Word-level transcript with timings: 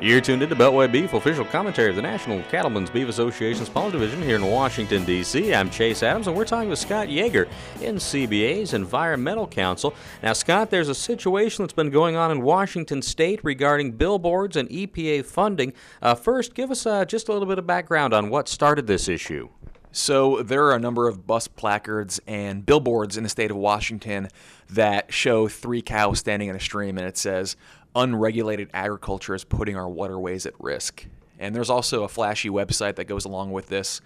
You're 0.00 0.20
tuned 0.20 0.42
into 0.42 0.56
Beltway 0.56 0.90
Beef, 0.90 1.14
official 1.14 1.44
commentary 1.44 1.88
of 1.88 1.96
the 1.96 2.02
National 2.02 2.42
Cattlemen's 2.50 2.90
Beef 2.90 3.08
Association's 3.08 3.68
Paul 3.68 3.90
Division 3.90 4.20
here 4.20 4.36
in 4.36 4.44
Washington, 4.44 5.04
D.C. 5.04 5.54
I'm 5.54 5.70
Chase 5.70 6.02
Adams, 6.02 6.26
and 6.26 6.36
we're 6.36 6.44
talking 6.44 6.68
with 6.68 6.80
Scott 6.80 7.06
Yeager, 7.06 7.48
NCBA's 7.76 8.74
Environmental 8.74 9.46
Counsel. 9.46 9.94
Now, 10.22 10.32
Scott, 10.32 10.70
there's 10.70 10.88
a 10.88 10.94
situation 10.94 11.62
that's 11.62 11.72
been 11.72 11.90
going 11.90 12.16
on 12.16 12.32
in 12.32 12.42
Washington 12.42 13.02
State 13.02 13.40
regarding 13.44 13.92
billboards 13.92 14.56
and 14.56 14.68
EPA 14.68 15.24
funding. 15.24 15.72
Uh, 16.02 16.14
first, 16.14 16.54
give 16.54 16.70
us 16.72 16.84
uh, 16.84 17.04
just 17.04 17.28
a 17.28 17.32
little 17.32 17.48
bit 17.48 17.58
of 17.58 17.66
background 17.66 18.12
on 18.12 18.30
what 18.30 18.48
started 18.48 18.86
this 18.86 19.08
issue. 19.08 19.48
So, 19.96 20.42
there 20.42 20.64
are 20.64 20.74
a 20.74 20.80
number 20.80 21.06
of 21.06 21.24
bus 21.24 21.46
placards 21.46 22.20
and 22.26 22.66
billboards 22.66 23.16
in 23.16 23.22
the 23.22 23.28
state 23.28 23.52
of 23.52 23.56
Washington 23.56 24.28
that 24.68 25.12
show 25.12 25.46
three 25.46 25.82
cows 25.82 26.18
standing 26.18 26.48
in 26.48 26.56
a 26.56 26.60
stream, 26.60 26.98
and 26.98 27.06
it 27.06 27.16
says, 27.16 27.54
unregulated 27.94 28.70
agriculture 28.74 29.36
is 29.36 29.44
putting 29.44 29.76
our 29.76 29.88
waterways 29.88 30.46
at 30.46 30.54
risk. 30.58 31.06
And 31.38 31.54
there's 31.54 31.70
also 31.70 32.02
a 32.02 32.08
flashy 32.08 32.50
website 32.50 32.96
that 32.96 33.04
goes 33.04 33.24
along 33.24 33.52
with 33.52 33.68
this 33.68 34.00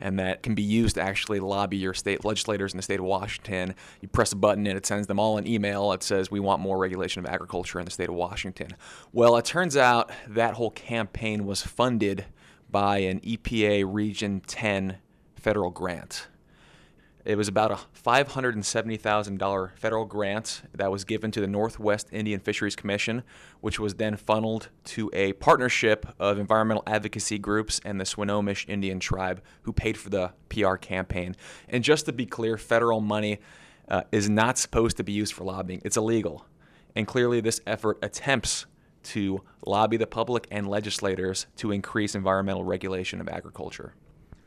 and 0.00 0.18
that 0.18 0.42
can 0.42 0.54
be 0.54 0.62
used 0.62 0.94
to 0.94 1.02
actually 1.02 1.40
lobby 1.40 1.76
your 1.76 1.92
state 1.92 2.24
legislators 2.24 2.72
in 2.72 2.78
the 2.78 2.82
state 2.82 3.00
of 3.00 3.04
Washington. 3.04 3.74
You 4.00 4.08
press 4.08 4.32
a 4.32 4.36
button 4.36 4.66
and 4.66 4.78
it 4.78 4.86
sends 4.86 5.08
them 5.08 5.20
all 5.20 5.36
an 5.36 5.46
email. 5.46 5.90
that 5.90 6.02
says, 6.02 6.30
We 6.30 6.40
want 6.40 6.62
more 6.62 6.78
regulation 6.78 7.22
of 7.22 7.30
agriculture 7.30 7.78
in 7.80 7.84
the 7.84 7.90
state 7.90 8.08
of 8.08 8.14
Washington. 8.14 8.68
Well, 9.12 9.36
it 9.36 9.44
turns 9.44 9.76
out 9.76 10.10
that 10.26 10.54
whole 10.54 10.70
campaign 10.70 11.44
was 11.44 11.60
funded 11.60 12.24
by 12.70 12.98
an 12.98 13.20
EPA 13.20 13.84
Region 13.86 14.40
10 14.46 14.96
federal 15.44 15.70
grant. 15.70 16.28
It 17.26 17.36
was 17.36 17.48
about 17.48 17.70
a 17.70 17.78
$570,000 18.02 19.78
federal 19.78 20.06
grant 20.06 20.62
that 20.74 20.90
was 20.90 21.04
given 21.04 21.30
to 21.32 21.40
the 21.42 21.46
Northwest 21.46 22.08
Indian 22.12 22.40
Fisheries 22.40 22.74
Commission, 22.74 23.22
which 23.60 23.78
was 23.78 23.96
then 23.96 24.16
funneled 24.16 24.70
to 24.84 25.10
a 25.12 25.34
partnership 25.34 26.06
of 26.18 26.38
environmental 26.38 26.82
advocacy 26.86 27.38
groups 27.38 27.78
and 27.84 28.00
the 28.00 28.04
Swinomish 28.04 28.66
Indian 28.70 28.98
tribe 29.00 29.42
who 29.62 29.72
paid 29.74 29.98
for 29.98 30.08
the 30.08 30.32
PR 30.48 30.76
campaign. 30.76 31.36
And 31.68 31.84
just 31.84 32.06
to 32.06 32.12
be 32.14 32.24
clear, 32.24 32.56
federal 32.56 33.02
money 33.02 33.40
uh, 33.88 34.04
is 34.12 34.30
not 34.30 34.56
supposed 34.56 34.96
to 34.96 35.04
be 35.04 35.12
used 35.12 35.34
for 35.34 35.44
lobbying, 35.44 35.82
it's 35.84 35.98
illegal. 35.98 36.46
And 36.96 37.06
clearly, 37.06 37.42
this 37.42 37.60
effort 37.66 37.98
attempts 38.02 38.64
to 39.02 39.42
lobby 39.66 39.98
the 39.98 40.06
public 40.06 40.46
and 40.50 40.66
legislators 40.66 41.46
to 41.56 41.70
increase 41.70 42.14
environmental 42.14 42.64
regulation 42.64 43.20
of 43.20 43.28
agriculture. 43.28 43.94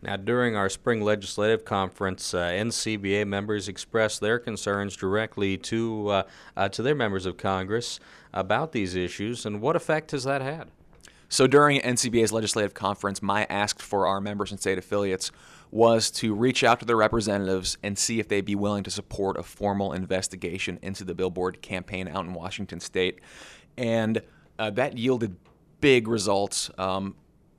Now, 0.02 0.16
during 0.16 0.56
our 0.56 0.70
spring 0.70 1.02
legislative 1.02 1.66
conference, 1.66 2.34
uh, 2.34 2.50
NCBA 2.50 3.26
members 3.26 3.68
expressed 3.68 4.22
their 4.22 4.38
concerns 4.38 4.96
directly 4.96 5.58
to 5.58 6.10
uh, 6.10 6.24
uh, 6.56 6.70
to 6.70 6.84
their 6.84 6.96
members 6.96 7.26
of 7.26 7.38
Congress 7.38 8.00
about 8.34 8.74
these 8.74 8.96
issues, 8.96 9.46
and 9.46 9.60
what 9.60 9.76
effect 9.76 10.12
has 10.12 10.24
that 10.26 10.42
had? 10.42 10.70
So, 11.30 11.48
during 11.48 11.82
NCBA's 11.82 12.32
legislative 12.32 12.74
conference, 12.74 13.22
my 13.22 13.46
ask 13.50 13.80
for 13.80 14.06
our 14.06 14.22
members 14.22 14.52
and 14.52 14.60
state 14.60 14.78
affiliates 14.78 15.32
was 15.72 16.10
to 16.10 16.34
reach 16.34 16.64
out 16.64 16.80
to 16.80 16.86
their 16.86 16.96
representatives 16.96 17.78
and 17.84 17.98
see 17.98 18.20
if 18.20 18.30
they'd 18.30 18.46
be 18.46 18.56
willing 18.56 18.84
to 18.84 18.92
support 18.92 19.38
a 19.38 19.44
formal 19.44 19.92
investigation 19.92 20.80
into 20.82 21.04
the 21.04 21.14
billboard 21.14 21.62
campaign 21.62 22.08
out 22.08 22.24
in 22.24 22.34
Washington 22.34 22.80
state, 22.80 23.20
and 23.78 24.22
uh, 24.60 24.70
that 24.70 24.98
yielded 24.98 25.36
big 25.82 26.08
results. 26.08 26.70
Um, 26.78 27.16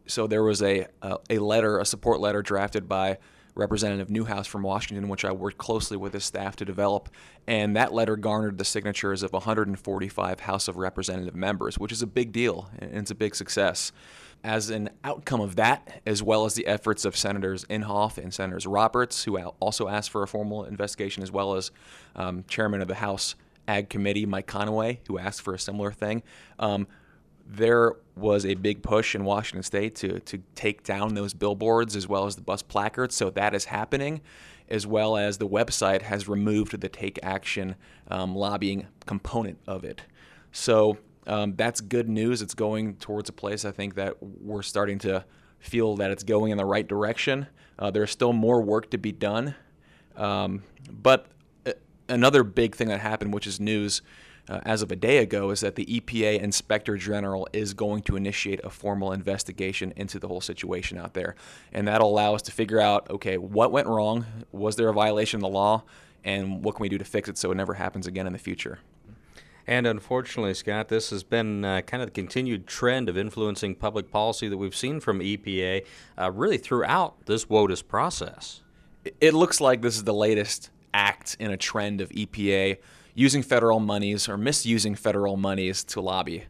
so 0.09 0.27
there 0.27 0.43
was 0.43 0.63
a, 0.63 0.87
a, 1.03 1.19
a 1.31 1.39
letter, 1.39 1.79
a 1.79 1.85
support 1.85 2.21
letter 2.21 2.43
drafted 2.43 2.89
by 2.89 3.19
Representative 3.59 4.09
Newhouse 4.09 4.47
from 4.47 4.63
Washington, 4.63 5.09
which 5.09 5.25
I 5.25 5.33
worked 5.33 5.59
closely 5.59 5.97
with 5.97 6.13
his 6.13 6.25
staff 6.25 6.55
to 6.57 6.65
develop. 6.65 7.09
And 7.47 7.75
that 7.77 7.93
letter 7.93 8.17
garnered 8.17 8.57
the 8.57 8.65
signatures 8.65 9.23
of 9.25 9.33
145 9.33 10.41
House 10.41 10.69
of 10.69 10.77
Representative 10.77 11.35
members, 11.35 11.77
which 11.77 11.91
is 11.91 12.01
a 12.01 12.07
big 12.07 12.31
deal 12.33 12.71
and 12.79 12.95
it's 12.95 13.11
a 13.11 13.17
big 13.17 13.35
success. 13.35 13.91
As 14.45 14.71
an 14.71 14.91
outcome 15.03 15.41
of 15.41 15.57
that, 15.57 16.01
as 16.07 16.23
well 16.23 16.45
as 16.45 16.55
the 16.55 16.69
efforts 16.69 17.05
of 17.05 17.17
Senators 17.17 17.65
Inhofe 17.65 18.19
and 18.19 18.33
Senators 18.33 18.69
Roberts, 18.69 19.25
who 19.25 19.37
also 19.37 19.89
asked 19.89 20.11
for 20.11 20.23
a 20.23 20.29
formal 20.29 20.65
investigation, 20.65 21.25
as 21.25 21.33
well 21.33 21.55
as 21.55 21.73
um, 22.15 22.45
Chairman 22.47 22.81
of 22.81 22.87
the 22.87 22.95
House 22.95 23.35
Ag 23.67 23.91
Committee, 23.91 24.27
Mike 24.27 24.47
Conaway, 24.47 24.99
who 25.09 25.19
asked 25.19 25.43
for 25.43 25.55
a 25.55 25.59
similar 25.59 25.91
thing. 25.91 26.23
Um, 26.61 26.87
there 27.49 27.95
was 28.15 28.45
a 28.45 28.55
big 28.55 28.83
push 28.83 29.15
in 29.15 29.25
Washington 29.25 29.63
State 29.63 29.95
to 29.97 30.21
to 30.21 30.39
take 30.55 30.85
down 30.85 31.15
those 31.15 31.33
billboards 31.33 31.97
as 31.97 32.07
well 32.07 32.27
as 32.27 32.37
the 32.37 32.43
bus 32.43 32.63
placards. 32.63 33.15
So 33.15 33.31
that 33.31 33.55
is 33.55 33.65
happening, 33.67 34.21
as 34.69 34.87
well 34.87 35.17
as 35.17 35.39
the 35.39 35.49
website 35.49 36.03
has 36.03 36.29
removed 36.29 36.79
the 36.79 36.89
take 36.89 37.19
action 37.23 37.77
um, 38.09 38.37
lobbying 38.37 38.87
component 39.07 39.59
of 39.67 39.83
it. 39.83 40.03
So 40.53 40.99
um, 41.27 41.55
that's 41.57 41.81
good 41.81 42.09
news. 42.09 42.43
It's 42.43 42.55
going 42.55 42.97
towards 42.97 43.31
a 43.31 43.33
place 43.33 43.65
I 43.65 43.71
think 43.71 43.95
that 43.95 44.23
we're 44.23 44.63
starting 44.63 44.99
to 45.01 45.25
feel 45.59 45.97
that 45.97 46.11
it's 46.11 46.25
going 46.25 46.53
in 46.53 46.59
the 46.59 46.67
right 46.67 46.87
direction. 46.87 47.47
Uh, 47.79 47.91
there's 47.91 48.11
still 48.11 48.33
more 48.33 48.61
work 48.61 48.91
to 48.91 48.99
be 48.99 49.13
done, 49.13 49.55
um, 50.17 50.65
but 50.91 51.27
uh, 51.65 51.73
another 52.09 52.43
big 52.43 52.75
thing 52.75 52.89
that 52.89 53.01
happened, 53.01 53.33
which 53.33 53.47
is 53.47 53.59
news 53.59 54.03
uh, 54.49 54.61
as 54.65 54.83
of 54.83 54.91
a 54.91 54.97
day 54.97 55.19
ago 55.19 55.51
is 55.51 55.61
that 55.61 55.75
the 55.75 55.85
EPA 55.87 56.41
Inspector 56.41 56.97
General 56.97 57.49
is 57.53 57.75
going 57.75 58.03
to 58.03 58.17
initiate 58.17 58.61
a 58.65 58.71
formal 58.71 59.13
investigation 59.13 59.93
into 59.97 60.19
the 60.19 60.29
whole 60.29 60.41
situation 60.41 60.99
out 60.99 61.15
there. 61.15 61.35
And 61.73 61.87
that'll 61.87 62.09
allow 62.09 62.35
us 62.35 62.43
to 62.43 62.53
figure 62.53 62.81
out 62.81 63.11
okay, 63.11 63.39
what 63.39 63.73
went 63.73 63.87
wrong? 63.87 64.27
Was 64.53 64.77
there 64.77 64.89
a 64.89 64.95
violation 64.95 65.39
of 65.39 65.43
the 65.43 65.49
law? 65.49 65.85
And 66.25 66.65
what 66.65 66.75
can 66.77 66.83
we 66.83 66.89
do 66.89 66.99
to 66.99 67.05
fix 67.05 67.29
it 67.29 67.39
so 67.39 67.53
it 67.53 67.55
never 67.55 67.75
happens 67.75 68.07
again 68.07 68.27
in 68.27 68.33
the 68.33 68.39
future? 68.39 68.81
And 69.67 69.87
unfortunately, 69.87 70.55
Scott, 70.55 70.89
this 70.89 71.11
has 71.11 71.23
been 71.23 71.63
uh, 71.63 71.83
kind 71.83 72.03
of 72.03 72.07
the 72.07 72.13
continued 72.13 72.67
trend 72.67 73.11
of 73.11 73.19
influencing 73.19 73.75
public 73.75 74.11
policy 74.11 74.49
that 74.49 74.57
we've 74.57 74.75
seen 74.75 74.99
from 74.99 75.21
EPA 75.21 75.85
uh, 76.19 76.31
really 76.31 76.57
throughout 76.57 77.27
this 77.27 77.45
WOTUS 77.45 77.87
process. 77.87 78.63
It 79.21 79.35
looks 79.35 79.61
like 79.61 79.83
this 79.83 79.97
is 79.97 80.05
the 80.05 80.15
latest 80.15 80.71
act 80.95 81.37
in 81.39 81.51
a 81.51 81.57
trend 81.59 82.01
of 82.01 82.09
EPA 82.09 82.79
using 83.19 83.43
federal 83.43 83.81
monies 83.81 84.29
or 84.29 84.39
misusing 84.39 84.95
federal 84.95 85.37
monies 85.37 85.83
to 85.83 86.01
lobby. 86.01 86.45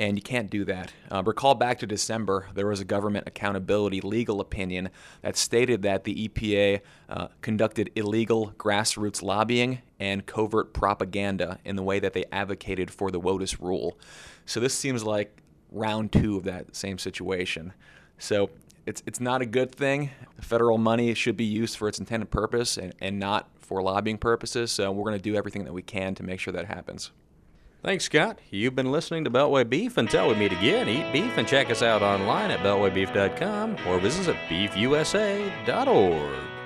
And 0.00 0.18
you 0.18 0.22
can't 0.22 0.50
do 0.50 0.64
that. 0.64 0.92
Uh, 1.12 1.22
recall 1.22 1.54
back 1.54 1.78
to 1.78 1.86
December, 1.86 2.48
there 2.54 2.66
was 2.66 2.80
a 2.80 2.84
government 2.84 3.28
accountability 3.28 4.00
legal 4.00 4.40
opinion 4.40 4.90
that 5.22 5.36
stated 5.36 5.82
that 5.82 6.02
the 6.02 6.28
EPA 6.28 6.80
uh, 7.08 7.28
conducted 7.40 7.92
illegal 7.94 8.52
grassroots 8.58 9.22
lobbying 9.22 9.78
and 10.00 10.26
covert 10.26 10.72
propaganda 10.72 11.60
in 11.64 11.76
the 11.76 11.84
way 11.84 12.00
that 12.00 12.14
they 12.14 12.24
advocated 12.32 12.90
for 12.90 13.12
the 13.12 13.20
WOTUS 13.20 13.60
rule. 13.60 13.96
So 14.44 14.58
this 14.58 14.74
seems 14.74 15.04
like 15.04 15.40
round 15.70 16.10
two 16.10 16.36
of 16.36 16.42
that 16.42 16.74
same 16.74 16.98
situation. 16.98 17.72
So 18.18 18.50
it's 18.88 19.02
it's 19.06 19.20
not 19.20 19.42
a 19.42 19.46
good 19.46 19.72
thing. 19.72 20.10
Federal 20.40 20.78
money 20.78 21.12
should 21.12 21.36
be 21.36 21.44
used 21.44 21.76
for 21.76 21.88
its 21.88 21.98
intended 21.98 22.30
purpose 22.30 22.78
and, 22.78 22.94
and 23.00 23.18
not 23.18 23.50
for 23.58 23.82
lobbying 23.82 24.16
purposes. 24.16 24.72
So 24.72 24.90
we're 24.90 25.04
going 25.04 25.18
to 25.18 25.22
do 25.22 25.36
everything 25.36 25.64
that 25.64 25.74
we 25.74 25.82
can 25.82 26.14
to 26.14 26.22
make 26.22 26.40
sure 26.40 26.52
that 26.54 26.64
happens. 26.64 27.10
Thanks, 27.82 28.04
Scott. 28.04 28.38
You've 28.50 28.74
been 28.74 28.90
listening 28.90 29.24
to 29.24 29.30
Beltway 29.30 29.68
Beef. 29.68 29.98
Until 29.98 30.28
we 30.28 30.34
meet 30.34 30.52
again, 30.52 30.88
eat 30.88 31.12
beef 31.12 31.36
and 31.36 31.46
check 31.46 31.70
us 31.70 31.82
out 31.82 32.02
online 32.02 32.50
at 32.50 32.60
beltwaybeef.com 32.60 33.76
or 33.86 34.00
visit 34.00 34.34
beefusa.org. 34.48 36.57